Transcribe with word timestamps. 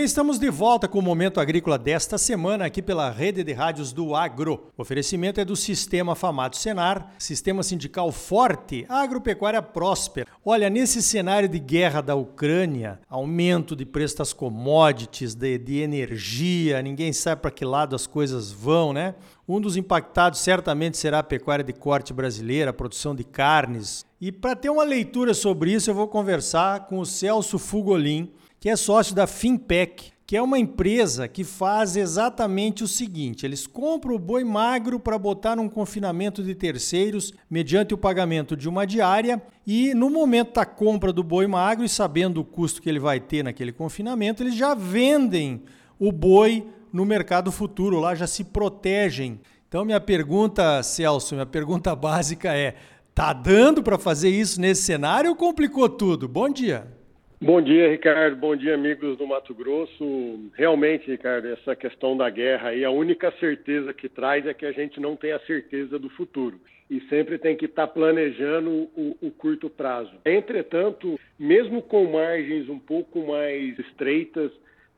bem, 0.00 0.06
estamos 0.06 0.38
de 0.38 0.48
volta 0.48 0.88
com 0.88 0.98
o 0.98 1.02
Momento 1.02 1.40
Agrícola 1.40 1.76
desta 1.76 2.16
semana 2.16 2.64
aqui 2.64 2.80
pela 2.80 3.10
rede 3.10 3.44
de 3.44 3.52
rádios 3.52 3.92
do 3.92 4.16
Agro. 4.16 4.68
O 4.74 4.80
oferecimento 4.80 5.38
é 5.38 5.44
do 5.44 5.54
Sistema 5.54 6.14
Famato 6.14 6.56
Senar, 6.56 7.12
Sistema 7.18 7.62
Sindical 7.62 8.10
Forte, 8.10 8.86
Agropecuária 8.88 9.60
Próspera. 9.60 10.26
Olha, 10.42 10.70
nesse 10.70 11.02
cenário 11.02 11.50
de 11.50 11.58
guerra 11.58 12.00
da 12.00 12.14
Ucrânia, 12.14 12.98
aumento 13.10 13.76
de 13.76 13.84
preço 13.84 14.16
das 14.16 14.32
commodities, 14.32 15.34
de, 15.34 15.58
de 15.58 15.80
energia, 15.80 16.80
ninguém 16.80 17.12
sabe 17.12 17.42
para 17.42 17.50
que 17.50 17.66
lado 17.66 17.94
as 17.94 18.06
coisas 18.06 18.50
vão, 18.50 18.94
né? 18.94 19.14
Um 19.46 19.60
dos 19.60 19.76
impactados 19.76 20.40
certamente 20.40 20.96
será 20.96 21.18
a 21.18 21.22
pecuária 21.22 21.64
de 21.64 21.74
corte 21.74 22.14
brasileira, 22.14 22.70
a 22.70 22.72
produção 22.72 23.14
de 23.14 23.24
carnes. 23.24 24.06
E 24.18 24.32
para 24.32 24.56
ter 24.56 24.70
uma 24.70 24.84
leitura 24.84 25.34
sobre 25.34 25.72
isso, 25.72 25.90
eu 25.90 25.94
vou 25.94 26.08
conversar 26.08 26.86
com 26.86 27.00
o 27.00 27.04
Celso 27.04 27.58
Fugolin, 27.58 28.32
que 28.60 28.68
é 28.68 28.76
sócio 28.76 29.14
da 29.14 29.26
Finpec, 29.26 30.12
que 30.26 30.36
é 30.36 30.42
uma 30.42 30.58
empresa 30.58 31.26
que 31.26 31.42
faz 31.42 31.96
exatamente 31.96 32.84
o 32.84 32.88
seguinte: 32.88 33.46
eles 33.46 33.66
compram 33.66 34.14
o 34.14 34.18
boi 34.18 34.44
magro 34.44 35.00
para 35.00 35.18
botar 35.18 35.56
num 35.56 35.68
confinamento 35.68 36.42
de 36.42 36.54
terceiros 36.54 37.32
mediante 37.50 37.94
o 37.94 37.98
pagamento 37.98 38.54
de 38.54 38.68
uma 38.68 38.86
diária 38.86 39.42
e 39.66 39.94
no 39.94 40.10
momento 40.10 40.52
da 40.54 40.66
compra 40.66 41.10
do 41.10 41.24
boi 41.24 41.46
magro 41.46 41.84
e 41.84 41.88
sabendo 41.88 42.42
o 42.42 42.44
custo 42.44 42.82
que 42.82 42.88
ele 42.88 43.00
vai 43.00 43.18
ter 43.18 43.42
naquele 43.42 43.72
confinamento, 43.72 44.42
eles 44.42 44.54
já 44.54 44.74
vendem 44.74 45.62
o 45.98 46.12
boi 46.12 46.68
no 46.92 47.04
mercado 47.06 47.50
futuro, 47.50 47.98
lá 47.98 48.14
já 48.14 48.26
se 48.26 48.44
protegem. 48.44 49.40
Então 49.68 49.84
minha 49.86 50.00
pergunta, 50.00 50.82
Celso, 50.82 51.34
minha 51.34 51.46
pergunta 51.46 51.96
básica 51.96 52.54
é: 52.54 52.76
tá 53.14 53.32
dando 53.32 53.82
para 53.82 53.96
fazer 53.96 54.28
isso 54.28 54.60
nesse 54.60 54.82
cenário 54.82 55.30
ou 55.30 55.36
complicou 55.36 55.88
tudo? 55.88 56.28
Bom 56.28 56.50
dia. 56.50 56.99
Bom 57.42 57.62
dia, 57.62 57.88
Ricardo. 57.88 58.36
Bom 58.36 58.54
dia, 58.54 58.74
amigos 58.74 59.16
do 59.16 59.26
Mato 59.26 59.54
Grosso. 59.54 60.50
Realmente, 60.52 61.10
Ricardo, 61.10 61.48
essa 61.48 61.74
questão 61.74 62.14
da 62.14 62.28
guerra 62.28 62.68
aí, 62.68 62.84
a 62.84 62.90
única 62.90 63.32
certeza 63.40 63.94
que 63.94 64.10
traz 64.10 64.44
é 64.46 64.52
que 64.52 64.66
a 64.66 64.72
gente 64.72 65.00
não 65.00 65.16
tem 65.16 65.32
a 65.32 65.38
certeza 65.40 65.98
do 65.98 66.10
futuro. 66.10 66.60
E 66.90 67.00
sempre 67.08 67.38
tem 67.38 67.56
que 67.56 67.64
estar 67.64 67.86
tá 67.86 67.92
planejando 67.94 68.90
o, 68.94 69.16
o 69.22 69.30
curto 69.30 69.70
prazo. 69.70 70.12
Entretanto, 70.26 71.18
mesmo 71.38 71.80
com 71.80 72.12
margens 72.12 72.68
um 72.68 72.78
pouco 72.78 73.26
mais 73.26 73.78
estreitas, 73.78 74.52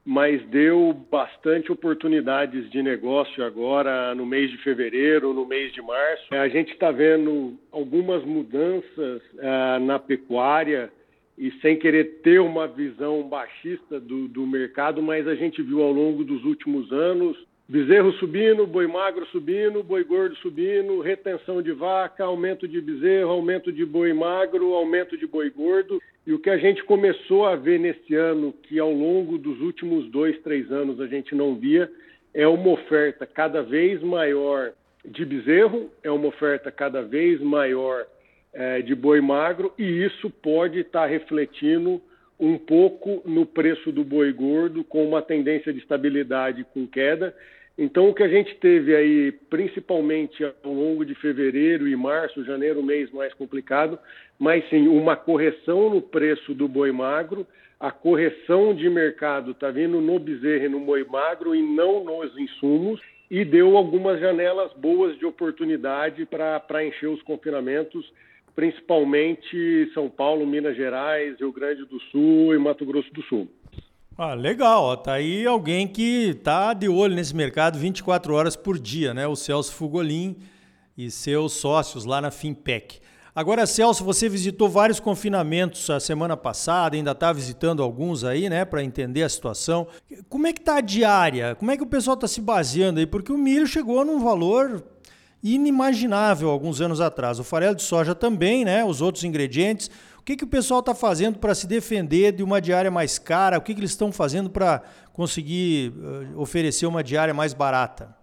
mas 0.05 0.45
deu 0.47 0.93
bastante 1.09 1.71
oportunidades 1.71 2.69
de 2.73 2.83
negócio 2.83 3.45
agora 3.45 4.17
no 4.17 4.27
mês 4.27 4.51
de 4.51 4.59
fevereiro, 4.59 5.33
no 5.33 5.47
mês 5.47 5.73
de 5.73 5.81
março. 5.81 6.35
A 6.35 6.49
gente 6.49 6.73
está 6.73 6.91
vendo 6.91 7.57
algumas 7.71 8.25
mudanças 8.25 9.23
uh, 9.35 9.79
na 9.81 10.01
pecuária 10.01 10.91
e 11.43 11.51
sem 11.61 11.77
querer 11.77 12.21
ter 12.23 12.41
uma 12.41 12.69
visão 12.69 13.25
baixista 13.25 13.99
do, 13.99 14.29
do 14.29 14.47
mercado, 14.47 15.03
mas 15.03 15.27
a 15.27 15.35
gente 15.35 15.61
viu 15.61 15.83
ao 15.83 15.91
longo 15.91 16.23
dos 16.23 16.45
últimos 16.45 16.93
anos 16.93 17.37
bezerro 17.69 18.13
subindo, 18.13 18.65
boi 18.65 18.87
magro 18.87 19.27
subindo, 19.27 19.83
boi 19.83 20.05
gordo 20.05 20.37
subindo, 20.37 21.01
retenção 21.01 21.61
de 21.61 21.73
vaca, 21.73 22.23
aumento 22.23 22.69
de 22.69 22.81
bezerro, 22.81 23.31
aumento 23.31 23.73
de 23.73 23.85
boi 23.85 24.13
magro, 24.13 24.73
aumento 24.73 25.19
de 25.19 25.27
boi 25.27 25.51
gordo. 25.51 26.01
E 26.25 26.33
o 26.33 26.39
que 26.39 26.49
a 26.49 26.59
gente 26.59 26.85
começou 26.85 27.45
a 27.45 27.57
ver 27.57 27.81
nesse 27.81 28.15
ano, 28.15 28.55
que 28.63 28.79
ao 28.79 28.93
longo 28.93 29.37
dos 29.37 29.61
últimos 29.63 30.09
dois, 30.13 30.39
três 30.43 30.71
anos 30.71 31.01
a 31.01 31.09
gente 31.09 31.35
não 31.35 31.57
via, 31.57 31.91
é 32.33 32.47
uma 32.47 32.69
oferta 32.69 33.27
cada 33.27 33.65
vez 33.65 34.01
maior 34.01 34.75
de 35.05 35.25
bezerro, 35.25 35.91
é 36.05 36.11
uma 36.11 36.29
oferta 36.29 36.71
cada 36.71 37.03
vez 37.03 37.41
maior 37.41 38.07
é, 38.53 38.83
de 38.83 38.95
boi 38.95 39.21
magro 39.21 39.73
e 39.79 40.05
isso 40.05 40.29
pode 40.29 40.81
estar 40.81 41.03
tá 41.03 41.07
refletindo 41.07 42.01
um 42.39 42.59
pouco 42.59 43.23
no 43.25 43.47
preço 43.47 43.93
do 43.93 44.03
boi 44.03 44.33
gordo, 44.33 44.83
com 44.83 45.07
uma 45.07 45.23
tendência 45.23 45.73
de 45.73 45.79
estabilidade 45.79 46.67
com 46.75 46.87
queda. 46.87 47.35
Então, 47.79 48.09
o 48.09 48.15
que 48.15 48.23
a 48.23 48.29
gente 48.29 48.55
teve 48.57 48.95
aí, 48.95 49.33
principalmente 49.49 50.45
ao 50.45 50.73
longo 50.73 51.05
de 51.05 51.15
fevereiro 51.15 51.89
e 51.89 51.97
março, 51.97 52.45
janeiro, 52.45 52.83
mês 52.83 53.11
mais 53.13 53.33
complicado, 53.35 53.99
mas 54.39 54.69
sim 54.69 54.89
uma 54.89 55.17
correção 55.17 55.89
no 55.89 56.03
preço 56.03 56.53
do 56.53 56.69
boi 56.69 56.93
magro. 56.93 57.47
A 57.81 57.91
correção 57.91 58.75
de 58.75 58.91
mercado 58.91 59.53
está 59.53 59.71
vindo 59.71 60.01
no 60.01 60.19
bezerro 60.19 60.65
e 60.65 60.69
no 60.69 60.81
boi 60.81 61.05
magro 61.05 61.55
e 61.55 61.63
não 61.63 62.05
nos 62.05 62.37
insumos, 62.37 63.01
e 63.31 63.45
deu 63.45 63.77
algumas 63.77 64.21
janelas 64.21 64.73
boas 64.75 65.17
de 65.19 65.25
oportunidade 65.25 66.27
para 66.27 66.85
encher 66.85 67.09
os 67.09 67.23
confinamentos 67.23 68.13
principalmente 68.55 69.91
São 69.95 70.09
Paulo, 70.09 70.47
Minas 70.47 70.77
Gerais, 70.77 71.39
Rio 71.39 71.53
Grande 71.53 71.85
do 71.85 72.01
Sul 72.11 72.55
e 72.55 72.59
Mato 72.59 72.85
Grosso 72.85 73.13
do 73.13 73.23
Sul. 73.23 73.49
Ah, 74.17 74.35
legal, 74.35 74.85
ó, 74.85 74.97
tá 74.97 75.15
aí 75.15 75.47
alguém 75.47 75.89
que 75.89 76.35
tá 76.45 76.75
de 76.75 76.89
olho 76.89 77.15
nesse 77.15 77.35
mercado 77.35 77.79
24 77.79 78.35
horas 78.35 78.55
por 78.55 78.79
dia, 78.79 79.15
né? 79.15 79.27
O 79.27 79.35
Celso 79.35 79.73
Fugolin 79.73 80.37
e 80.97 81.11
seus 81.11 81.55
sócios 81.55 82.05
lá 82.05 82.21
na 82.21 82.31
Finpec. 82.31 83.01
Agora, 83.35 83.65
Celso, 83.65 84.05
você 84.05 84.29
visitou 84.29 84.69
vários 84.69 85.01
confinamentos 85.01 85.89
a 85.89 85.99
semana 85.99 86.37
passada, 86.37 86.97
ainda 86.97 87.13
está 87.13 87.33
visitando 87.33 87.83
alguns 87.83 88.25
aí, 88.25 88.51
né, 88.51 88.63
para 88.67 88.85
entender 88.85 89.23
a 89.23 89.29
situação. 89.29 89.87
Como 90.29 90.47
é 90.47 90.53
que 90.53 90.61
tá 90.61 90.77
a 90.77 90.81
diária? 90.83 91.55
Como 91.55 91.71
é 91.71 91.77
que 91.79 91.83
o 91.83 91.87
pessoal 91.87 92.13
está 92.13 92.29
se 92.29 92.43
baseando 92.43 93.01
aí? 93.01 93.07
Porque 93.07 93.33
o 93.33 93.39
milho 93.39 93.67
chegou 93.67 94.05
num 94.05 94.23
valor 94.23 94.85
inimaginável 95.43 96.49
alguns 96.49 96.81
anos 96.81 97.01
atrás. 97.01 97.39
O 97.39 97.45
farelo 97.45 97.75
de 97.75 97.83
soja 97.83 98.15
também, 98.15 98.65
né? 98.65 98.85
Os 98.85 99.01
outros 99.01 99.25
ingredientes. 99.25 99.89
O 100.19 100.25
que, 100.25 100.37
que 100.37 100.45
o 100.45 100.49
pessoal 100.49 100.81
está 100.81 100.95
fazendo 100.95 101.39
para 101.39 101.55
se 101.55 101.67
defender 101.67 102.33
de 102.33 102.45
uma 102.45 102.61
diária 102.61 102.91
mais 102.91 103.19
cara? 103.19 103.59
O 103.59 103.61
que, 103.61 103.75
que 103.75 103.81
eles 103.81 103.91
estão 103.91 104.13
fazendo 104.13 104.49
para 104.49 104.83
conseguir 105.13 105.93
uh, 105.97 106.41
oferecer 106.41 106.87
uma 106.87 107.03
diária 107.03 107.35
mais 107.35 107.53
barata? 107.53 108.15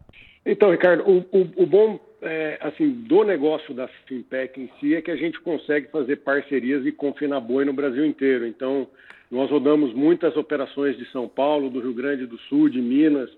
Então, 0.45 0.71
Ricardo, 0.71 1.03
o, 1.03 1.17
o, 1.37 1.63
o 1.63 1.65
bom 1.65 1.99
é, 2.21 2.57
assim 2.61 2.89
do 2.89 3.23
negócio 3.23 3.73
da 3.73 3.87
Fintech 4.07 4.59
em 4.59 4.69
si 4.79 4.95
é 4.95 5.01
que 5.01 5.11
a 5.11 5.15
gente 5.15 5.39
consegue 5.41 5.89
fazer 5.91 6.17
parcerias 6.17 6.85
e 6.85 6.91
confinar 6.91 7.39
boi 7.41 7.65
no 7.65 7.73
Brasil 7.73 8.05
inteiro. 8.05 8.47
Então, 8.47 8.87
nós 9.29 9.49
rodamos 9.51 9.93
muitas 9.93 10.35
operações 10.35 10.97
de 10.97 11.05
São 11.11 11.27
Paulo, 11.27 11.69
do 11.69 11.79
Rio 11.79 11.93
Grande 11.93 12.25
do 12.25 12.37
Sul, 12.49 12.69
de 12.69 12.81
Minas, 12.81 13.29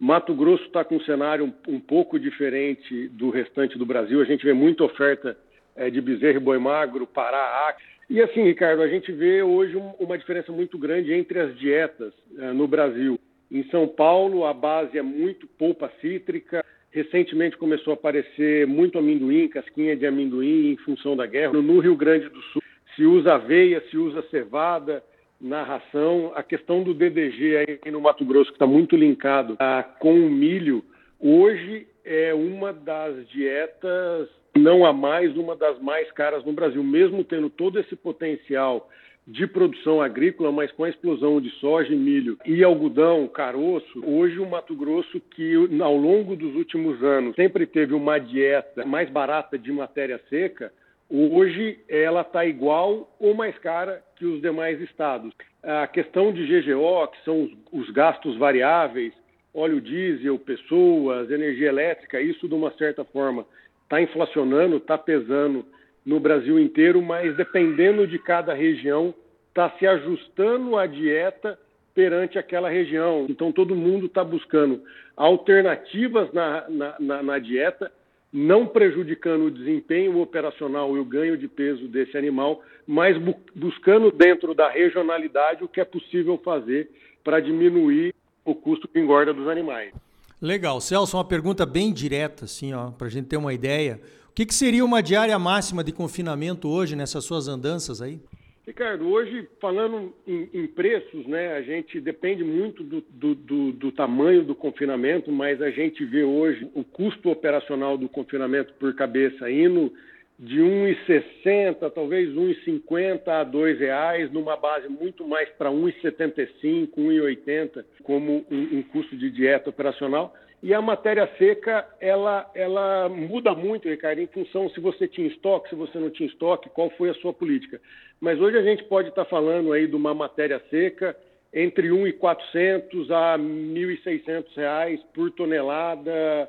Mato 0.00 0.34
Grosso 0.34 0.64
está 0.64 0.82
com 0.82 0.96
um 0.96 1.00
cenário 1.02 1.44
um, 1.44 1.74
um, 1.74 1.78
pouco 1.78 2.18
diferente 2.18 3.06
do 3.08 3.28
restante 3.28 3.76
do 3.76 3.84
Brasil. 3.84 4.22
A 4.22 4.24
gente 4.24 4.42
vê 4.42 4.54
muita 4.54 4.82
oferta 4.82 5.36
é, 5.76 5.90
de 5.90 6.00
bezerro 6.00 6.38
e 6.38 6.40
boi 6.40 6.58
magro, 6.58 7.06
Pará, 7.06 7.68
Acre. 7.68 7.84
E 8.08 8.22
assim, 8.22 8.42
Ricardo, 8.42 8.80
a 8.80 8.88
gente 8.88 9.12
vê 9.12 9.42
hoje 9.42 9.76
um, 9.76 9.90
uma 10.00 10.16
diferença 10.16 10.50
muito 10.50 10.78
grande 10.78 11.12
entre 11.12 11.38
as 11.38 11.54
dietas 11.58 12.14
é, 12.38 12.50
no 12.50 12.66
Brasil. 12.66 13.20
Em 13.50 13.62
São 13.64 13.86
Paulo, 13.86 14.46
a 14.46 14.54
base 14.54 14.96
é 14.96 15.02
muito 15.02 15.46
polpa 15.46 15.92
cítrica. 16.00 16.64
Recentemente 16.90 17.58
começou 17.58 17.92
a 17.92 17.94
aparecer 17.94 18.66
muito 18.66 18.98
amendoim, 18.98 19.48
casquinha 19.48 19.94
de 19.94 20.06
amendoim 20.06 20.72
em 20.72 20.76
função 20.78 21.14
da 21.14 21.26
guerra. 21.26 21.52
No 21.52 21.78
Rio 21.78 21.94
Grande 21.94 22.26
do 22.30 22.40
Sul 22.40 22.62
se 22.96 23.04
usa 23.04 23.34
aveia, 23.34 23.84
se 23.90 23.98
usa 23.98 24.22
cevada, 24.30 25.04
narração, 25.40 26.32
a 26.34 26.42
questão 26.42 26.82
do 26.82 26.92
DDG 26.92 27.78
aí 27.84 27.90
no 27.90 28.00
Mato 28.00 28.24
Grosso, 28.24 28.50
que 28.50 28.56
está 28.56 28.66
muito 28.66 28.96
linkado 28.96 29.56
ah, 29.58 29.82
com 29.98 30.12
o 30.12 30.30
milho, 30.30 30.84
hoje 31.18 31.86
é 32.04 32.34
uma 32.34 32.72
das 32.72 33.26
dietas, 33.28 34.28
não 34.56 34.84
a 34.84 34.92
mais, 34.92 35.36
uma 35.36 35.56
das 35.56 35.80
mais 35.80 36.10
caras 36.12 36.44
no 36.44 36.52
Brasil, 36.52 36.82
mesmo 36.82 37.24
tendo 37.24 37.48
todo 37.48 37.78
esse 37.78 37.96
potencial 37.96 38.88
de 39.26 39.46
produção 39.46 40.02
agrícola, 40.02 40.50
mas 40.50 40.72
com 40.72 40.84
a 40.84 40.88
explosão 40.88 41.40
de 41.40 41.50
soja 41.60 41.94
milho 41.94 42.36
e 42.44 42.64
algodão, 42.64 43.28
caroço, 43.28 44.02
hoje 44.04 44.38
o 44.38 44.48
Mato 44.48 44.74
Grosso, 44.74 45.20
que 45.20 45.54
ao 45.80 45.96
longo 45.96 46.34
dos 46.34 46.54
últimos 46.54 47.02
anos 47.02 47.36
sempre 47.36 47.66
teve 47.66 47.94
uma 47.94 48.18
dieta 48.18 48.84
mais 48.84 49.08
barata 49.08 49.58
de 49.58 49.70
matéria 49.70 50.20
seca, 50.28 50.72
Hoje 51.12 51.80
ela 51.88 52.20
está 52.20 52.46
igual 52.46 53.12
ou 53.18 53.34
mais 53.34 53.58
cara 53.58 54.00
que 54.20 54.26
os 54.26 54.42
demais 54.42 54.78
estados. 54.82 55.32
A 55.62 55.86
questão 55.86 56.30
de 56.30 56.44
GGO, 56.44 57.08
que 57.08 57.24
são 57.24 57.44
os, 57.44 57.52
os 57.72 57.90
gastos 57.90 58.36
variáveis, 58.36 59.14
óleo 59.54 59.80
diesel, 59.80 60.38
pessoas, 60.38 61.30
energia 61.30 61.68
elétrica, 61.70 62.20
isso 62.20 62.46
de 62.46 62.54
uma 62.54 62.70
certa 62.72 63.02
forma 63.02 63.46
está 63.84 64.00
inflacionando, 64.00 64.76
está 64.76 64.98
pesando 64.98 65.64
no 66.04 66.20
Brasil 66.20 66.58
inteiro, 66.58 67.00
mas 67.00 67.34
dependendo 67.34 68.06
de 68.06 68.18
cada 68.18 68.52
região, 68.52 69.14
está 69.48 69.70
se 69.78 69.86
ajustando 69.86 70.76
a 70.76 70.86
dieta 70.86 71.58
perante 71.94 72.38
aquela 72.38 72.68
região. 72.68 73.26
Então 73.28 73.50
todo 73.50 73.74
mundo 73.74 74.04
está 74.04 74.22
buscando 74.22 74.82
alternativas 75.16 76.30
na, 76.32 76.68
na, 76.68 76.96
na, 77.00 77.22
na 77.22 77.38
dieta 77.38 77.90
não 78.32 78.66
prejudicando 78.66 79.46
o 79.46 79.50
desempenho 79.50 80.20
operacional 80.20 80.96
e 80.96 81.00
o 81.00 81.04
ganho 81.04 81.36
de 81.36 81.48
peso 81.48 81.88
desse 81.88 82.16
animal, 82.16 82.62
mas 82.86 83.18
bu 83.18 83.34
buscando 83.54 84.10
dentro 84.10 84.54
da 84.54 84.68
regionalidade 84.68 85.64
o 85.64 85.68
que 85.68 85.80
é 85.80 85.84
possível 85.84 86.38
fazer 86.44 86.90
para 87.24 87.40
diminuir 87.40 88.14
o 88.44 88.54
custo 88.54 88.88
de 88.92 89.00
engorda 89.00 89.32
dos 89.32 89.48
animais. 89.48 89.92
Legal. 90.40 90.80
Celso, 90.80 91.16
uma 91.16 91.24
pergunta 91.24 91.66
bem 91.66 91.92
direta, 91.92 92.46
assim, 92.46 92.70
para 92.96 93.08
a 93.08 93.10
gente 93.10 93.26
ter 93.26 93.36
uma 93.36 93.52
ideia. 93.52 94.00
O 94.30 94.32
que, 94.32 94.46
que 94.46 94.54
seria 94.54 94.84
uma 94.84 95.02
diária 95.02 95.38
máxima 95.38 95.84
de 95.84 95.92
confinamento 95.92 96.68
hoje 96.68 96.96
nessas 96.96 97.24
suas 97.24 97.48
andanças 97.48 98.00
aí? 98.00 98.20
Ricardo, 98.66 99.08
hoje, 99.08 99.48
falando 99.58 100.14
em, 100.26 100.48
em, 100.52 100.66
preços, 100.66 101.26
né, 101.26 101.54
a 101.54 101.62
gente 101.62 101.98
depende 102.00 102.44
muito 102.44 102.84
do, 102.84 103.00
do, 103.00 103.34
do, 103.34 103.72
do, 103.72 103.92
tamanho 103.92 104.44
do 104.44 104.54
confinamento, 104.54 105.32
mas 105.32 105.62
a 105.62 105.70
gente 105.70 106.04
vê 106.04 106.22
hoje 106.22 106.70
o 106.74 106.84
custo 106.84 107.30
operacional 107.30 107.96
do 107.96 108.08
confinamento 108.08 108.72
por 108.74 108.94
cabeça 108.94 109.50
indo 109.50 109.92
de 110.38 110.58
1,60, 110.58 111.90
talvez 111.92 112.30
1,50 112.30 113.28
a 113.28 113.42
R$ 113.42 113.72
reais, 113.74 114.30
numa 114.32 114.56
base 114.56 114.88
muito 114.88 115.26
mais 115.26 115.48
para 115.50 115.70
1,75, 115.70 116.88
1,80 116.96 117.84
como 118.02 118.46
um, 118.50 118.78
um 118.78 118.82
custo 118.82 119.16
de 119.16 119.30
dieta 119.30 119.68
operacional. 119.68 120.34
E 120.62 120.74
a 120.74 120.82
matéria 120.82 121.26
seca, 121.38 121.86
ela, 121.98 122.50
ela 122.54 123.08
muda 123.08 123.54
muito, 123.54 123.88
Ricardo, 123.88 124.20
em 124.20 124.26
função 124.26 124.68
se 124.68 124.78
você 124.78 125.08
tinha 125.08 125.26
estoque, 125.26 125.70
se 125.70 125.74
você 125.74 125.98
não 125.98 126.10
tinha 126.10 126.28
estoque, 126.28 126.68
qual 126.68 126.90
foi 126.90 127.08
a 127.08 127.14
sua 127.14 127.32
política. 127.32 127.80
Mas 128.20 128.38
hoje 128.38 128.58
a 128.58 128.62
gente 128.62 128.84
pode 128.84 129.08
estar 129.08 129.24
falando 129.24 129.72
aí 129.72 129.86
de 129.86 129.96
uma 129.96 130.12
matéria 130.12 130.60
seca 130.68 131.16
entre 131.52 131.88
1.400 131.88 133.10
a 133.10 133.38
1.600 133.38 134.44
reais 134.54 135.00
por 135.14 135.30
tonelada, 135.30 136.48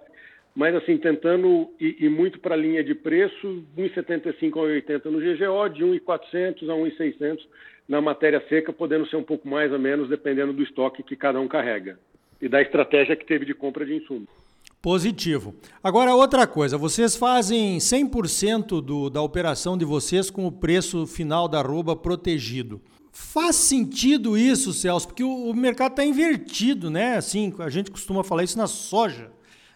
mas 0.53 0.75
assim, 0.75 0.97
tentando 0.97 1.73
ir, 1.79 1.95
ir 2.03 2.09
muito 2.09 2.37
para 2.41 2.53
a 2.53 2.57
linha 2.57 2.83
de 2.83 2.93
preço, 2.93 3.65
1,75 3.77 4.57
a 4.57 4.67
1,80 4.67 5.05
no 5.05 5.19
GGO, 5.19 5.69
de 5.73 5.85
1,400 5.85 6.69
a 6.69 6.75
1,600 6.75 7.47
na 7.87 8.01
matéria 8.01 8.43
seca, 8.49 8.73
podendo 8.73 9.07
ser 9.07 9.15
um 9.15 9.23
pouco 9.23 9.47
mais 9.47 9.71
ou 9.71 9.79
menos, 9.79 10.09
dependendo 10.09 10.51
do 10.51 10.63
estoque 10.63 11.01
que 11.01 11.15
cada 11.15 11.39
um 11.39 11.47
carrega 11.47 11.97
e 12.41 12.49
da 12.49 12.61
estratégia 12.61 13.15
que 13.15 13.25
teve 13.25 13.45
de 13.45 13.53
compra 13.53 13.85
de 13.85 13.95
insumos. 13.95 14.27
Positivo. 14.81 15.53
Agora, 15.83 16.15
outra 16.15 16.47
coisa, 16.47 16.75
vocês 16.75 17.15
fazem 17.15 17.77
100% 17.77 18.81
do, 18.81 19.09
da 19.11 19.21
operação 19.21 19.77
de 19.77 19.85
vocês 19.85 20.31
com 20.31 20.47
o 20.47 20.51
preço 20.51 21.05
final 21.05 21.47
da 21.47 21.59
arroba 21.59 21.95
protegido. 21.95 22.81
Faz 23.11 23.57
sentido 23.57 24.35
isso, 24.35 24.73
Celso? 24.73 25.07
Porque 25.07 25.23
o, 25.23 25.49
o 25.49 25.53
mercado 25.53 25.91
está 25.91 26.03
invertido, 26.03 26.89
né? 26.89 27.17
Assim, 27.17 27.53
a 27.59 27.69
gente 27.69 27.91
costuma 27.91 28.23
falar 28.23 28.43
isso 28.43 28.57
na 28.57 28.65
soja. 28.65 29.29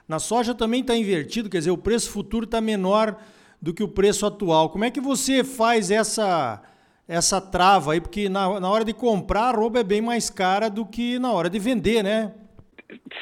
Na 0.07 0.18
soja 0.18 0.56
também 0.56 0.81
está 0.81 0.95
invertido, 0.95 1.50
quer 1.50 1.59
dizer, 1.59 1.71
o 1.71 1.77
preço 1.77 2.09
futuro 2.09 2.45
está 2.45 2.59
menor 2.59 3.15
do 3.61 3.73
que 3.73 3.83
o 3.83 3.88
preço 3.88 4.25
atual. 4.25 4.69
Como 4.69 4.85
é 4.85 4.91
que 4.91 5.01
você 5.01 5.44
faz 5.44 5.91
essa 5.91 6.63
essa 7.07 7.39
trava 7.39 7.94
aí? 7.94 8.01
Porque 8.01 8.27
na, 8.27 8.59
na 8.59 8.69
hora 8.69 8.83
de 8.83 8.94
comprar, 8.94 9.44
a 9.44 9.50
arroba 9.50 9.79
é 9.79 9.83
bem 9.83 10.01
mais 10.01 10.31
cara 10.31 10.69
do 10.69 10.83
que 10.83 11.19
na 11.19 11.31
hora 11.31 11.50
de 11.50 11.59
vender, 11.59 12.03
né? 12.03 12.33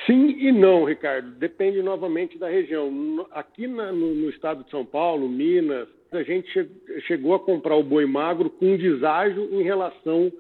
Sim 0.05 0.35
e 0.39 0.51
não, 0.51 0.83
Ricardo. 0.83 1.31
Depende 1.31 1.81
novamente 1.81 2.37
da 2.37 2.49
região. 2.49 3.25
Aqui 3.31 3.67
na, 3.67 3.91
no, 3.91 4.13
no, 4.13 4.29
estado 4.29 4.63
de 4.63 4.69
São 4.69 4.85
Paulo, 4.85 5.29
Minas, 5.29 5.87
a 6.11 6.23
gente 6.23 6.51
che 6.51 6.69
chegou 7.07 7.33
a 7.33 7.39
comprar 7.39 7.75
o 7.75 7.83
boi 7.83 8.05
magro 8.05 8.49
com 8.49 8.75
deságio 8.75 9.49
em 9.53 9.63
relação 9.63 10.31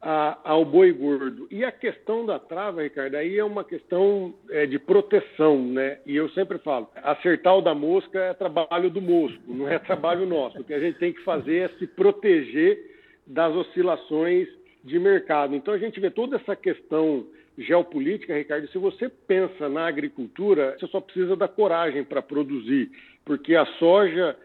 a, 0.00 0.38
ao 0.44 0.64
boi 0.64 0.92
gordo. 0.92 1.46
E 1.50 1.64
a 1.64 1.72
questão 1.72 2.26
da 2.26 2.38
trava, 2.38 2.82
Ricardo, 2.82 3.14
aí 3.14 3.38
é 3.38 3.44
uma 3.44 3.64
questão 3.64 4.34
é, 4.50 4.66
de 4.66 4.78
proteção, 4.78 5.62
né? 5.62 5.98
E 6.04 6.14
eu 6.16 6.28
sempre 6.30 6.58
falo, 6.58 6.88
acertar 6.96 7.56
o 7.56 7.62
da 7.62 7.74
mosca 7.74 8.18
é 8.18 8.34
trabalho 8.34 8.90
do 8.90 9.00
mosco, 9.00 9.40
não 9.46 9.68
é 9.68 9.78
trabalho 9.78 10.26
nosso. 10.26 10.60
O 10.60 10.64
que 10.64 10.74
a 10.74 10.80
gente 10.80 10.98
tem 10.98 11.12
que 11.12 11.22
fazer 11.22 11.56
é 11.56 11.68
se 11.78 11.86
proteger 11.86 12.78
das 13.26 13.54
oscilações 13.54 14.48
de 14.84 14.98
mercado. 14.98 15.54
Então 15.54 15.72
a 15.72 15.78
gente 15.78 15.98
vê 15.98 16.10
toda 16.10 16.36
essa 16.36 16.54
questão 16.54 17.26
geopolítica, 17.58 18.36
Ricardo, 18.36 18.68
se 18.68 18.78
você 18.78 19.08
pensa 19.08 19.68
na 19.68 19.86
agricultura, 19.86 20.76
você 20.78 20.86
só 20.86 21.00
precisa 21.00 21.34
da 21.34 21.48
coragem 21.48 22.04
para 22.04 22.20
produzir, 22.20 22.90
porque 23.24 23.54
a 23.54 23.64
soja, 23.78 24.36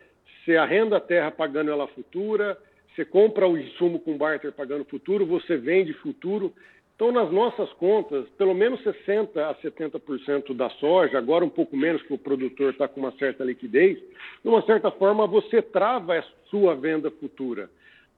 você 0.44 0.56
arrenda 0.56 0.98
a 0.98 1.02
terra 1.02 1.30
pagando 1.30 1.72
ela 1.72 1.88
futura, 1.88 2.58
você 2.96 3.06
compra 3.06 3.48
o 3.48 3.58
insumo 3.58 4.00
com 4.00 4.18
barter 4.18 4.52
pagando 4.52 4.86
futuro, 4.86 5.25
você 5.25 5.58
vende 5.58 5.94
futuro. 5.94 6.54
Então, 6.96 7.12
nas 7.12 7.31
nossas 7.31 7.72
contas, 7.74 8.28
pelo 8.38 8.54
menos 8.54 8.80
60% 8.81 9.38
a 9.38 9.56
70% 9.56 10.54
da 10.54 10.69
soja, 10.72 11.18
agora 11.18 11.44
um 11.44 11.50
pouco 11.50 11.75
menos 11.75 12.02
que 12.04 12.14
o 12.14 12.18
produtor 12.18 12.72
está 12.72 12.88
com 12.88 13.00
uma 13.00 13.12
certa 13.14 13.44
liquidez, 13.44 13.98
de 13.98 14.50
uma 14.50 14.62
certa 14.64 14.92
forma 14.92 15.25
você 15.25 15.62
trava 15.62 16.18
a 16.18 16.24
sua 16.50 16.75
venda 16.75 17.10
futura. 17.10 17.69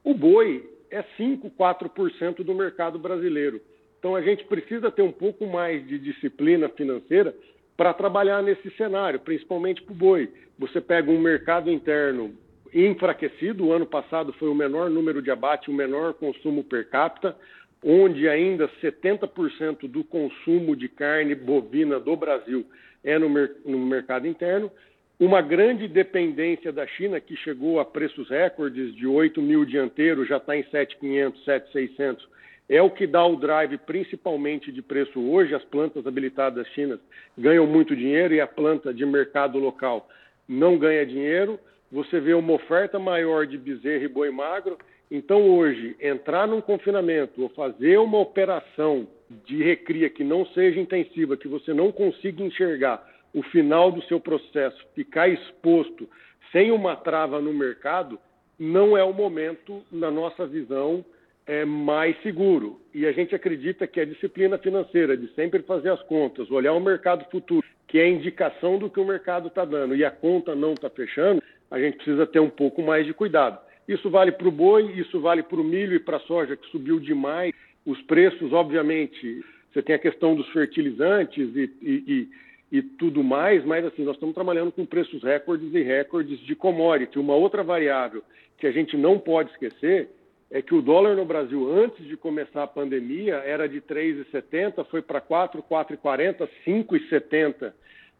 O 0.02 0.12
boi 0.12 0.68
é 0.90 1.02
5, 1.16 1.50
4% 1.50 2.44
do 2.44 2.54
mercado 2.54 2.98
brasileiro. 2.98 3.60
Então 4.04 4.14
a 4.14 4.20
gente 4.20 4.44
precisa 4.44 4.90
ter 4.90 5.00
um 5.00 5.10
pouco 5.10 5.46
mais 5.46 5.88
de 5.88 5.98
disciplina 5.98 6.68
financeira 6.68 7.34
para 7.74 7.94
trabalhar 7.94 8.42
nesse 8.42 8.70
cenário, 8.72 9.18
principalmente 9.18 9.80
para 9.80 9.92
o 9.94 9.96
boi. 9.96 10.28
Você 10.58 10.78
pega 10.78 11.10
um 11.10 11.18
mercado 11.18 11.70
interno 11.70 12.34
enfraquecido, 12.74 13.64
o 13.64 13.72
ano 13.72 13.86
passado 13.86 14.30
foi 14.34 14.50
o 14.50 14.54
menor 14.54 14.90
número 14.90 15.22
de 15.22 15.30
abate, 15.30 15.70
o 15.70 15.74
menor 15.74 16.12
consumo 16.12 16.62
per 16.62 16.86
capita, 16.90 17.34
onde 17.82 18.28
ainda 18.28 18.68
70% 18.82 19.88
do 19.88 20.04
consumo 20.04 20.76
de 20.76 20.86
carne 20.86 21.34
bovina 21.34 21.98
do 21.98 22.14
Brasil 22.14 22.66
é 23.02 23.18
no, 23.18 23.30
mer 23.30 23.52
no 23.64 23.78
mercado 23.78 24.28
interno, 24.28 24.70
uma 25.18 25.40
grande 25.40 25.88
dependência 25.88 26.70
da 26.70 26.86
China, 26.86 27.22
que 27.22 27.36
chegou 27.36 27.80
a 27.80 27.86
preços 27.86 28.28
recordes 28.28 28.94
de 28.94 29.06
8 29.06 29.40
mil 29.40 29.64
dianteiros, 29.64 30.28
já 30.28 30.36
está 30.36 30.54
em 30.54 30.62
7.500, 30.64 31.32
7.600, 31.46 32.34
é 32.68 32.80
o 32.80 32.90
que 32.90 33.06
dá 33.06 33.24
o 33.24 33.36
drive 33.36 33.78
principalmente 33.78 34.72
de 34.72 34.80
preço 34.80 35.20
hoje. 35.20 35.54
As 35.54 35.64
plantas 35.64 36.06
habilitadas 36.06 36.66
chinas 36.68 36.98
ganham 37.36 37.66
muito 37.66 37.94
dinheiro 37.94 38.34
e 38.34 38.40
a 38.40 38.46
planta 38.46 38.92
de 38.92 39.04
mercado 39.04 39.58
local 39.58 40.08
não 40.48 40.78
ganha 40.78 41.04
dinheiro. 41.04 41.58
Você 41.92 42.20
vê 42.20 42.34
uma 42.34 42.54
oferta 42.54 42.98
maior 42.98 43.46
de 43.46 43.58
bezerro 43.58 44.04
e 44.04 44.08
boi 44.08 44.30
magro. 44.30 44.78
Então, 45.10 45.42
hoje, 45.42 45.94
entrar 46.00 46.48
num 46.48 46.60
confinamento 46.60 47.42
ou 47.42 47.48
fazer 47.50 47.98
uma 47.98 48.18
operação 48.18 49.06
de 49.46 49.62
recria 49.62 50.08
que 50.08 50.24
não 50.24 50.46
seja 50.46 50.80
intensiva, 50.80 51.36
que 51.36 51.46
você 51.46 51.72
não 51.72 51.92
consiga 51.92 52.42
enxergar 52.42 53.06
o 53.32 53.42
final 53.42 53.90
do 53.90 54.02
seu 54.04 54.18
processo, 54.18 54.76
ficar 54.94 55.28
exposto 55.28 56.08
sem 56.52 56.70
uma 56.70 56.96
trava 56.96 57.40
no 57.40 57.52
mercado, 57.52 58.18
não 58.58 58.96
é 58.96 59.02
o 59.02 59.12
momento, 59.12 59.82
na 59.90 60.10
nossa 60.10 60.46
visão, 60.46 61.04
é 61.46 61.64
mais 61.64 62.20
seguro. 62.22 62.80
E 62.92 63.06
a 63.06 63.12
gente 63.12 63.34
acredita 63.34 63.86
que 63.86 64.00
a 64.00 64.04
disciplina 64.04 64.58
financeira, 64.58 65.16
de 65.16 65.28
sempre 65.34 65.62
fazer 65.62 65.90
as 65.90 66.02
contas, 66.02 66.50
olhar 66.50 66.72
o 66.72 66.80
mercado 66.80 67.24
futuro, 67.30 67.64
que 67.86 67.98
é 67.98 68.04
a 68.04 68.08
indicação 68.08 68.78
do 68.78 68.88
que 68.90 69.00
o 69.00 69.04
mercado 69.04 69.48
está 69.48 69.64
dando, 69.64 69.94
e 69.94 70.04
a 70.04 70.10
conta 70.10 70.54
não 70.54 70.72
está 70.72 70.88
fechando, 70.88 71.42
a 71.70 71.78
gente 71.78 71.96
precisa 71.96 72.26
ter 72.26 72.40
um 72.40 72.50
pouco 72.50 72.82
mais 72.82 73.06
de 73.06 73.12
cuidado. 73.12 73.58
Isso 73.86 74.08
vale 74.08 74.32
para 74.32 74.48
o 74.48 74.52
boi, 74.52 74.92
isso 74.92 75.20
vale 75.20 75.42
para 75.42 75.60
o 75.60 75.64
milho 75.64 75.94
e 75.94 76.00
para 76.00 76.16
a 76.16 76.20
soja, 76.20 76.56
que 76.56 76.66
subiu 76.70 76.98
demais. 76.98 77.52
Os 77.84 78.00
preços, 78.02 78.52
obviamente, 78.52 79.44
você 79.72 79.82
tem 79.82 79.94
a 79.94 79.98
questão 79.98 80.34
dos 80.34 80.48
fertilizantes 80.50 81.54
e, 81.54 81.70
e, 81.82 82.28
e, 82.72 82.78
e 82.78 82.82
tudo 82.82 83.22
mais, 83.22 83.62
mas 83.64 83.84
assim, 83.84 84.04
nós 84.04 84.14
estamos 84.14 84.34
trabalhando 84.34 84.72
com 84.72 84.86
preços 84.86 85.22
recordes 85.22 85.74
e 85.74 85.82
recordes 85.82 86.38
de 86.40 86.54
commodity. 86.54 87.18
Uma 87.18 87.34
outra 87.34 87.62
variável 87.62 88.22
que 88.56 88.66
a 88.66 88.72
gente 88.72 88.96
não 88.96 89.18
pode 89.18 89.50
esquecer 89.50 90.08
é 90.54 90.62
que 90.62 90.72
o 90.72 90.80
dólar 90.80 91.16
no 91.16 91.24
Brasil, 91.24 91.68
antes 91.68 92.06
de 92.06 92.16
começar 92.16 92.62
a 92.62 92.66
pandemia, 92.68 93.42
era 93.44 93.68
de 93.68 93.80
3,70, 93.80 94.84
foi 94.84 95.02
para 95.02 95.20
4, 95.20 95.60
4,40, 95.68 96.48
5,70 96.64 97.72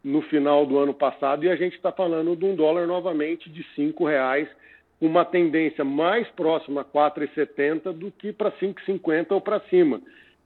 no 0.03 0.21
final 0.23 0.65
do 0.65 0.77
ano 0.77 0.93
passado, 0.93 1.45
e 1.45 1.49
a 1.49 1.55
gente 1.55 1.77
está 1.77 1.93
falando 1.93 2.35
de 2.35 2.43
um 2.43 2.53
dólar 2.53 2.87
novamente 2.87 3.49
de 3.49 3.61
R$ 3.77 3.93
reais, 3.99 4.49
uma 4.99 5.23
tendência 5.23 5.85
mais 5.85 6.27
próxima 6.31 6.81
a 6.81 6.83
4,70 6.83 7.93
do 7.93 8.11
que 8.11 8.33
para 8.33 8.51
5,50 8.51 9.27
ou 9.31 9.39
para 9.39 9.61
cima, 9.69 10.01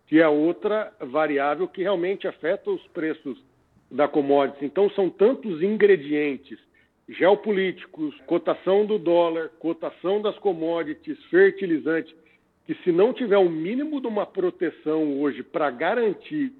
que 0.05 0.21
é 0.21 0.27
outra 0.27 0.93
variável 0.99 1.67
que 1.67 1.81
realmente 1.81 2.27
afeta 2.27 2.69
os 2.69 2.85
preços 2.89 3.43
da 3.89 4.07
commodity. 4.07 4.63
Então, 4.63 4.91
são 4.91 5.09
tantos 5.09 5.63
ingredientes 5.63 6.59
geopolíticos, 7.09 8.15
cotação 8.27 8.85
do 8.85 8.99
dólar, 8.99 9.49
cotação 9.59 10.21
das 10.21 10.37
commodities, 10.37 11.17
fertilizantes, 11.25 12.13
que 12.65 12.75
se 12.83 12.91
não 12.91 13.11
tiver 13.11 13.37
um 13.37 13.49
mínimo 13.49 13.99
de 13.99 14.07
uma 14.07 14.27
proteção 14.27 15.19
hoje 15.19 15.41
para 15.41 15.71
garantir 15.71 16.53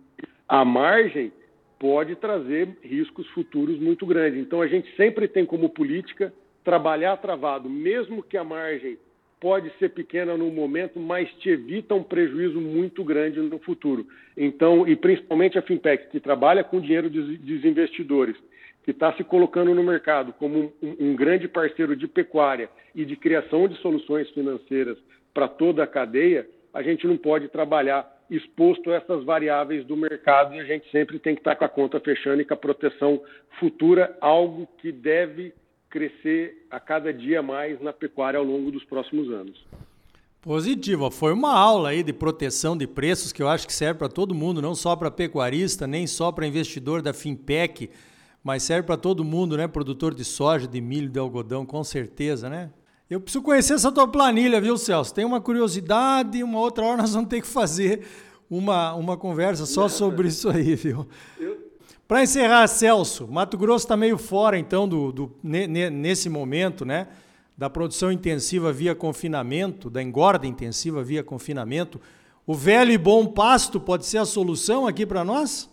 a 0.48 0.65
margem, 0.65 1.32
pode 1.77 2.15
trazer 2.15 2.68
riscos 2.82 3.27
futuros 3.27 3.79
muito 3.79 4.06
grandes. 4.06 4.39
Então 4.39 4.62
a 4.62 4.68
gente 4.68 4.94
sempre 4.96 5.27
tem 5.27 5.46
como 5.46 5.70
política 5.70 6.34
trabalhar 6.63 7.15
travado, 7.18 7.70
mesmo 7.70 8.24
que 8.24 8.36
a 8.36 8.44
margem 8.44 8.98
pode 9.39 9.72
ser 9.77 9.89
pequena 9.89 10.36
no 10.36 10.51
momento, 10.51 11.00
mas 11.00 11.32
te 11.36 11.50
evita 11.50 11.96
um 11.96 12.03
prejuízo 12.03 12.60
muito 12.60 13.03
grande 13.03 13.39
no 13.39 13.60
futuro. 13.60 14.06
Então, 14.36 14.86
e 14.86 14.96
principalmente 14.96 15.58
a 15.58 15.62
fintech 15.62 16.10
que 16.10 16.20
trabalha 16.20 16.63
com 16.63 16.82
dinheiro 16.82 17.10
dos 17.10 17.63
investidores 17.63 18.36
que 18.89 18.91
está 18.91 19.13
se 19.13 19.24
colocando 19.24 19.75
no 19.75 19.84
mercado 19.84 20.34
como 20.34 20.74
um, 20.81 20.96
um, 21.00 21.15
grande 21.15 21.48
parceiro 21.48 21.96
de 21.96 22.08
pecuária 22.08 22.72
e 22.96 23.05
de 23.05 23.15
criação 23.15 23.67
de 23.67 23.79
soluções 23.81 24.27
financeiras 24.31 24.98
para 25.31 25.48
toda 25.48 25.84
a 25.84 25.88
cadeia, 25.88 26.50
a 26.74 26.81
gente 26.81 27.05
não 27.05 27.15
pode 27.15 27.50
trabalhar 27.50 28.12
exposto 28.31 28.89
a 28.89 28.96
essas 28.96 29.24
variáveis 29.24 29.86
do 29.86 29.96
mercado 29.96 30.55
e 30.55 30.60
a 30.60 30.63
gente 30.63 30.89
sempre 30.89 31.19
tem 31.19 31.36
que 31.36 31.41
estar 31.41 31.51
tá 31.51 31.58
com 31.58 31.65
a 31.65 31.69
conta 31.69 32.00
fechando 32.00 32.41
e 32.41 32.46
com 32.46 32.55
a 32.55 32.58
proteção 32.58 33.22
futura, 33.60 34.17
algo 34.19 34.67
que 34.79 34.91
deve 34.91 35.53
crescer 35.88 36.65
a 36.72 36.79
cada 36.79 37.13
dia 37.13 37.43
mais 37.43 37.79
na 37.79 37.93
pecuária 37.93 38.39
ao 38.39 38.43
longo 38.43 38.72
dos 38.72 38.84
próximos 38.86 39.29
anos. 39.29 39.63
Positivo, 40.41 41.12
foi 41.12 41.31
uma 41.31 41.53
aula 41.53 41.89
aí 41.89 42.01
de 42.01 42.13
proteção 42.13 42.75
de 42.75 42.88
preços 42.88 43.31
que 43.31 43.43
eu 43.43 43.48
acho 43.48 43.67
que 43.67 43.74
serve 43.74 44.00
para 44.00 44.10
todo 44.10 44.34
mundo, 44.34 44.63
não 44.63 44.74
só 44.74 44.96
para 44.96 45.12
pecuarista, 45.12 45.86
nem 45.86 46.08
só 46.08 46.31
para 46.31 46.48
investidor 46.48 47.03
da 47.03 47.13
Finpec, 47.13 47.89
mas 48.43 48.63
serve 48.63 48.84
para 48.84 48.98
todo 48.98 49.24
mundo, 49.24 49.58
né? 49.58 49.67
Produtor 49.67 50.13
de 50.13 50.24
soja, 50.24 50.67
de 50.67 50.79
milho, 50.81 51.10
de 51.10 51.19
algodão, 51.19 51.65
com 51.65 51.84
certeza, 51.84 52.50
né? 52.50 52.69
Eu 53.10 53.19
preciso 53.19 53.43
conhecer 53.43 53.74
essa 53.74 53.91
tua 53.91 54.08
planilha, 54.08 54.62
viu, 54.62 54.77
Celso? 54.77 55.13
Tem 55.13 55.25
uma 55.25 55.41
curiosidade, 55.41 56.43
uma 56.43 56.60
outra 56.60 56.86
hora 56.86 56.98
nós 57.01 57.13
vamos 57.13 57.29
ter 57.29 57.41
que 57.41 57.48
fazer 57.48 58.05
uma, 58.50 58.93
uma 58.93 59.17
conversa 59.17 59.65
só 59.65 59.88
sobre 59.89 60.27
isso 60.27 60.50
aí, 60.50 60.75
viu? 60.75 61.08
Para 62.08 62.24
encerrar, 62.24 62.67
Celso, 62.67 63.27
Mato 63.27 63.58
Grosso 63.58 63.86
está 63.86 63.98
meio 63.98 64.17
fora, 64.17 64.58
então, 64.58 64.88
do, 64.88 65.12
do, 65.12 65.36
nesse 65.43 66.29
momento, 66.29 66.86
né? 66.86 67.08
da 67.60 67.69
produção 67.69 68.10
intensiva 68.10 68.72
via 68.72 68.96
confinamento, 68.96 69.89
da 69.89 70.01
engorda 70.01 70.48
intensiva 70.48 71.03
via 71.03 71.22
confinamento, 71.22 72.00
o 72.48 72.55
velho 72.55 72.89
e 72.89 72.98
bom 72.98 73.25
pasto 73.25 73.81
pode 73.81 74.05
ser 74.05 74.17
a 74.17 74.24
solução 74.24 74.88
aqui 74.88 75.05
para 75.05 75.25
nós? 75.25 75.69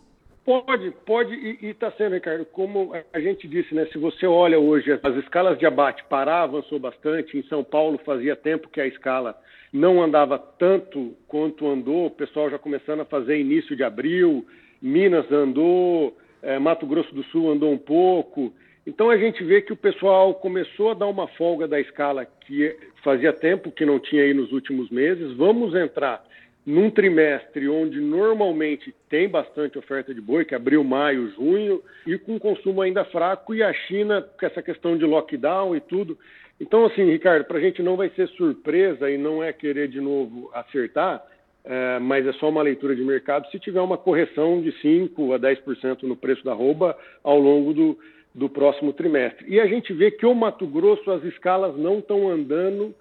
Pode, 0.46 0.92
pode 1.04 1.34
e 1.34 1.66
está 1.66 1.90
sendo, 1.90 2.14
Ricardo. 2.14 2.44
Como 2.44 2.92
a 3.12 3.18
gente 3.18 3.48
disse, 3.48 3.74
né? 3.74 3.84
Se 3.86 3.98
você 3.98 4.28
olha 4.28 4.60
hoje, 4.60 4.92
as 4.92 5.16
escalas 5.16 5.58
de 5.58 5.66
abate 5.66 6.04
Pará 6.04 6.42
avançou 6.42 6.78
bastante. 6.78 7.36
Em 7.36 7.42
São 7.48 7.64
Paulo 7.64 7.98
fazia 8.06 8.36
tempo 8.36 8.68
que 8.68 8.80
a 8.80 8.86
escala 8.86 9.36
não 9.72 10.00
andava 10.00 10.38
tanto 10.38 11.16
quanto 11.26 11.66
andou. 11.66 12.06
O 12.06 12.10
pessoal 12.12 12.48
já 12.48 12.60
começando 12.60 13.00
a 13.00 13.04
fazer 13.04 13.40
início 13.40 13.74
de 13.74 13.82
abril. 13.82 14.46
Minas 14.80 15.30
andou, 15.32 16.16
é, 16.40 16.60
Mato 16.60 16.86
Grosso 16.86 17.12
do 17.12 17.24
Sul 17.24 17.50
andou 17.50 17.72
um 17.72 17.78
pouco. 17.78 18.54
Então 18.86 19.10
a 19.10 19.16
gente 19.16 19.42
vê 19.42 19.60
que 19.60 19.72
o 19.72 19.76
pessoal 19.76 20.32
começou 20.32 20.92
a 20.92 20.94
dar 20.94 21.08
uma 21.08 21.26
folga 21.26 21.66
da 21.66 21.80
escala 21.80 22.24
que 22.24 22.72
fazia 23.02 23.32
tempo 23.32 23.72
que 23.72 23.84
não 23.84 23.98
tinha 23.98 24.22
aí 24.22 24.32
nos 24.32 24.52
últimos 24.52 24.90
meses. 24.90 25.32
Vamos 25.32 25.74
entrar 25.74 26.24
num 26.66 26.90
trimestre 26.90 27.68
onde 27.68 28.00
normalmente 28.00 28.92
tem 29.08 29.28
bastante 29.28 29.78
oferta 29.78 30.12
de 30.12 30.20
boi, 30.20 30.44
que 30.44 30.52
é 30.52 30.56
abril, 30.56 30.82
maio, 30.82 31.30
junho, 31.30 31.80
e 32.04 32.18
com 32.18 32.40
consumo 32.40 32.82
ainda 32.82 33.04
fraco, 33.04 33.54
e 33.54 33.62
a 33.62 33.73
China 33.73 34.20
com 34.20 34.44
essa 34.44 34.61
questão 34.61 34.99
de 34.99 35.04
lockdown 35.04 35.76
e 35.76 35.80
tudo. 35.80 36.18
Então, 36.61 36.85
assim, 36.85 37.04
Ricardo, 37.04 37.44
para 37.44 37.58
a 37.58 37.61
gente 37.61 37.82
não 37.82 37.96
vai 37.96 38.11
ser 38.11 38.26
surpresa 38.30 39.08
e 39.08 39.16
não 39.16 39.44
é 39.44 39.52
querer 39.52 39.87
de 39.87 40.00
novo 40.00 40.50
acertar, 40.52 41.23
é, 41.64 41.99
mas 42.00 42.26
é 42.26 42.32
só 42.32 42.49
uma 42.49 42.62
leitura 42.62 42.96
de 42.96 43.02
mercado 43.02 43.49
se 43.50 43.61
tiver 43.61 43.80
uma 43.80 43.99
correção 43.99 44.61
de 44.61 44.73
5% 44.82 45.35
a 45.35 45.38
10% 45.38 46.02
no 46.02 46.16
preço 46.16 46.44
da 46.44 46.52
rouba 46.52 46.99
ao 47.23 47.38
longo 47.38 47.73
do, 47.73 47.99
do 48.35 48.49
próximo 48.49 48.92
trimestre. 48.92 49.46
E 49.49 49.61
a 49.61 49.66
gente 49.66 49.92
vê 49.92 50.11
que 50.11 50.26
o 50.26 50.35
Mato 50.35 50.66
Grosso 50.66 51.11
as 51.12 51.23
escalas 51.25 51.76
não 51.76 51.99
estão 51.99 52.28
andando 52.28 52.92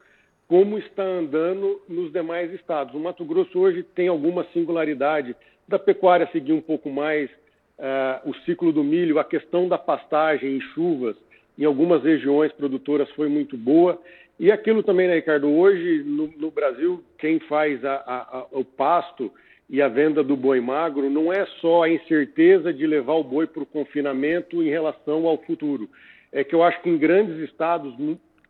como 0.47 0.77
está 0.77 1.03
andando 1.03 1.81
nos 1.87 2.11
demais 2.11 2.53
estados. 2.53 2.93
O 2.93 2.99
Mato 2.99 3.25
Grosso 3.25 3.59
hoje 3.59 3.83
tem 3.83 4.07
alguma 4.07 4.45
singularidade 4.53 5.35
da 5.67 5.79
pecuária 5.79 6.29
seguir 6.31 6.53
um 6.53 6.61
pouco 6.61 6.89
mais 6.89 7.29
uh, 7.79 8.29
o 8.29 8.33
ciclo 8.45 8.71
do 8.71 8.83
milho, 8.83 9.19
a 9.19 9.23
questão 9.23 9.67
da 9.67 9.77
pastagem 9.77 10.57
em 10.57 10.61
chuvas 10.61 11.15
em 11.57 11.63
algumas 11.63 12.03
regiões 12.03 12.51
produtoras 12.51 13.09
foi 13.11 13.29
muito 13.29 13.57
boa. 13.57 13.99
E 14.39 14.51
aquilo 14.51 14.83
também, 14.83 15.07
né, 15.07 15.15
Ricardo? 15.15 15.49
Hoje 15.49 16.03
no, 16.03 16.27
no 16.37 16.51
Brasil, 16.51 17.03
quem 17.17 17.39
faz 17.39 17.83
a, 17.85 17.95
a, 17.95 18.37
a, 18.39 18.47
o 18.51 18.65
pasto 18.65 19.31
e 19.69 19.81
a 19.81 19.87
venda 19.87 20.23
do 20.23 20.35
boi 20.35 20.59
magro 20.59 21.09
não 21.09 21.31
é 21.31 21.45
só 21.61 21.83
a 21.83 21.89
incerteza 21.89 22.73
de 22.73 22.85
levar 22.85 23.13
o 23.13 23.23
boi 23.23 23.47
para 23.47 23.63
o 23.63 23.65
confinamento 23.65 24.61
em 24.61 24.69
relação 24.69 25.25
ao 25.25 25.37
futuro. 25.37 25.89
É 26.31 26.43
que 26.43 26.53
eu 26.53 26.61
acho 26.61 26.81
que 26.81 26.89
em 26.89 26.97
grandes 26.97 27.37
estados 27.49 27.97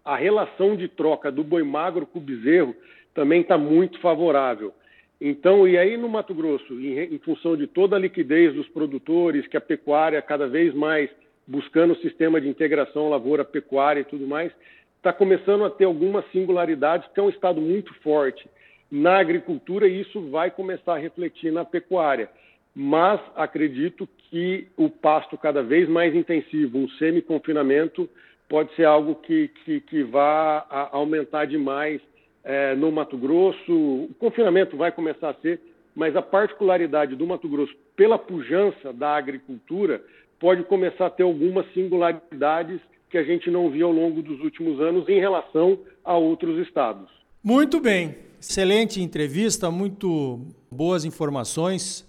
a 0.05 0.15
relação 0.15 0.75
de 0.75 0.87
troca 0.87 1.31
do 1.31 1.43
boi 1.43 1.63
magro 1.63 2.05
com 2.05 2.19
o 2.19 2.21
bezerro 2.21 2.75
também 3.13 3.41
está 3.41 3.57
muito 3.57 3.99
favorável. 3.99 4.71
Então, 5.19 5.67
e 5.67 5.77
aí 5.77 5.97
no 5.97 6.07
Mato 6.07 6.33
Grosso, 6.33 6.73
em, 6.79 6.99
em, 6.99 7.17
função 7.19 7.57
de 7.57 7.65
toda 7.65 7.95
a 7.95 7.99
liquidez 7.99 8.53
dos 8.53 8.67
produtores, 8.67 9.47
que 9.47 9.57
a 9.57 9.61
pecuária 9.61 10.21
cada 10.21 10.47
vez 10.47 10.73
mais 10.73 11.09
buscando 11.47 11.93
o 11.93 11.97
sistema 11.97 12.39
de 12.39 12.47
integração 12.47 13.09
lavoura-pecuária 13.09 14.01
e 14.01 14.05
tudo 14.05 14.27
mais, 14.27 14.51
está 14.97 15.13
começando 15.13 15.63
a 15.63 15.69
ter 15.69 15.85
algumas 15.85 16.25
singularidades, 16.31 17.07
que 17.13 17.19
é 17.19 17.23
um 17.23 17.29
estado 17.29 17.61
muito 17.61 17.93
forte 18.01 18.47
na 18.91 19.17
agricultura 19.17 19.87
e 19.87 20.01
isso 20.01 20.21
vai 20.29 20.51
começar 20.51 20.95
a 20.95 20.99
refletir 20.99 21.51
na 21.51 21.63
pecuária. 21.63 22.29
Mas 22.75 23.21
acredito 23.35 24.07
que 24.29 24.67
o 24.75 24.89
pasto 24.89 25.37
cada 25.37 25.63
vez 25.63 25.87
mais 25.87 26.13
intensivo, 26.13 26.77
um 26.77 26.89
semi-confinamento, 26.89 28.09
pode 28.47 28.73
ser 28.75 28.85
algo 28.85 29.15
que, 29.15 29.49
que, 29.63 29.81
que 29.81 30.03
vá 30.03 30.65
aumentar 30.91 31.45
demais 31.45 32.01
é, 32.43 32.75
no 32.75 32.91
Mato 32.91 33.17
Grosso. 33.17 33.71
O 33.71 34.09
confinamento 34.19 34.77
vai 34.77 34.91
começar 34.91 35.29
a 35.29 35.33
ser, 35.35 35.59
mas 35.95 36.15
a 36.15 36.21
particularidade 36.21 37.15
do 37.15 37.25
Mato 37.25 37.49
Grosso, 37.49 37.73
pela 37.95 38.17
pujança 38.19 38.93
da 38.93 39.15
agricultura, 39.15 40.03
pode 40.39 40.63
começar 40.63 41.07
a 41.07 41.09
ter 41.09 41.23
algumas 41.23 41.65
singularidades 41.73 42.79
que 43.09 43.17
a 43.17 43.23
gente 43.23 43.49
não 43.49 43.69
viu 43.69 43.87
ao 43.87 43.93
longo 43.93 44.21
dos 44.21 44.39
últimos 44.41 44.79
anos 44.79 45.07
em 45.07 45.19
relação 45.19 45.79
a 46.03 46.17
outros 46.17 46.59
estados. 46.67 47.09
Muito 47.43 47.79
bem. 47.79 48.15
Excelente 48.39 49.01
entrevista, 49.01 49.71
muito 49.71 50.39
boas 50.71 51.05
informações. 51.05 52.07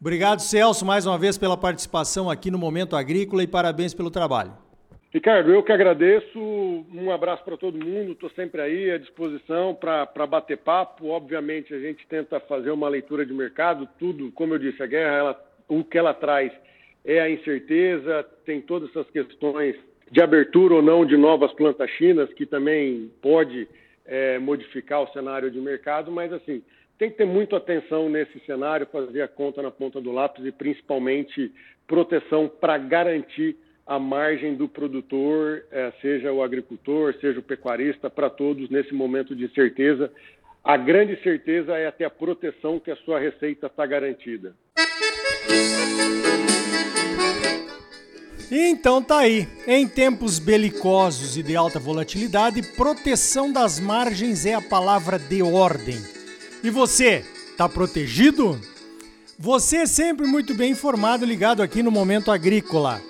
Obrigado, 0.00 0.40
Celso, 0.40 0.84
mais 0.84 1.06
uma 1.06 1.16
vez 1.18 1.38
pela 1.38 1.56
participação 1.56 2.28
aqui 2.28 2.50
no 2.50 2.58
Momento 2.58 2.96
Agrícola 2.96 3.42
e 3.42 3.46
parabéns 3.46 3.94
pelo 3.94 4.10
trabalho. 4.10 4.52
Ricardo, 5.12 5.52
eu 5.52 5.62
que 5.62 5.72
agradeço. 5.72 6.38
Um 6.38 7.10
abraço 7.10 7.44
para 7.44 7.56
todo 7.56 7.84
mundo. 7.84 8.12
Estou 8.12 8.30
sempre 8.30 8.60
aí 8.60 8.92
à 8.92 8.98
disposição 8.98 9.74
para 9.74 10.26
bater 10.26 10.58
papo. 10.58 11.08
Obviamente, 11.08 11.74
a 11.74 11.80
gente 11.80 12.06
tenta 12.06 12.38
fazer 12.38 12.70
uma 12.70 12.88
leitura 12.88 13.26
de 13.26 13.32
mercado. 13.32 13.88
Tudo, 13.98 14.30
como 14.32 14.54
eu 14.54 14.58
disse, 14.58 14.80
a 14.80 14.86
guerra, 14.86 15.16
ela, 15.16 15.44
o 15.68 15.82
que 15.82 15.98
ela 15.98 16.14
traz 16.14 16.52
é 17.04 17.20
a 17.20 17.28
incerteza, 17.28 18.24
tem 18.44 18.60
todas 18.60 18.88
essas 18.90 19.10
questões 19.10 19.74
de 20.10 20.22
abertura 20.22 20.74
ou 20.74 20.82
não 20.82 21.04
de 21.04 21.16
novas 21.16 21.52
plantas 21.54 21.90
chinas, 21.92 22.32
que 22.34 22.46
também 22.46 23.10
pode 23.22 23.66
é, 24.04 24.38
modificar 24.38 25.02
o 25.02 25.12
cenário 25.12 25.50
de 25.50 25.58
mercado, 25.60 26.10
mas 26.10 26.32
assim, 26.32 26.62
tem 26.98 27.10
que 27.10 27.16
ter 27.16 27.24
muita 27.24 27.56
atenção 27.56 28.08
nesse 28.08 28.38
cenário, 28.40 28.86
fazer 28.92 29.22
a 29.22 29.28
conta 29.28 29.62
na 29.62 29.70
ponta 29.70 30.00
do 30.00 30.12
lápis 30.12 30.44
e 30.44 30.52
principalmente 30.52 31.50
proteção 31.86 32.48
para 32.48 32.76
garantir 32.76 33.56
a 33.90 33.98
margem 33.98 34.54
do 34.54 34.68
produtor, 34.68 35.64
é, 35.72 35.92
seja 36.00 36.32
o 36.32 36.44
agricultor, 36.44 37.12
seja 37.20 37.40
o 37.40 37.42
pecuarista, 37.42 38.08
para 38.08 38.30
todos 38.30 38.70
nesse 38.70 38.94
momento 38.94 39.34
de 39.34 39.46
incerteza. 39.46 40.12
A 40.62 40.76
grande 40.76 41.20
certeza 41.24 41.76
é 41.76 41.90
ter 41.90 42.04
a 42.04 42.10
proteção 42.10 42.78
que 42.78 42.92
a 42.92 42.96
sua 42.98 43.18
receita 43.18 43.66
está 43.66 43.84
garantida. 43.84 44.54
Então 48.48 49.02
tá 49.02 49.18
aí. 49.18 49.48
Em 49.66 49.88
tempos 49.88 50.38
belicosos 50.38 51.36
e 51.36 51.42
de 51.42 51.56
alta 51.56 51.80
volatilidade, 51.80 52.62
proteção 52.76 53.52
das 53.52 53.80
margens 53.80 54.46
é 54.46 54.54
a 54.54 54.62
palavra 54.62 55.18
de 55.18 55.42
ordem. 55.42 55.96
E 56.62 56.70
você, 56.70 57.24
tá 57.56 57.68
protegido? 57.68 58.56
Você 59.36 59.84
sempre 59.84 60.28
muito 60.28 60.54
bem 60.54 60.70
informado 60.70 61.26
ligado 61.26 61.60
aqui 61.60 61.82
no 61.82 61.90
Momento 61.90 62.30
Agrícola. 62.30 63.09